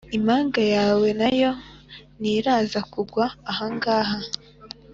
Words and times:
impanga 0.17 0.61
yawe 0.75 1.07
na 1.21 1.29
yo 1.41 1.51
ntiraza 2.19 2.79
kugwa 2.93 3.25
ahangaha". 3.51 4.17